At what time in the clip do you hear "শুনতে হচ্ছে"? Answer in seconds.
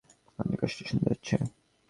0.89-1.35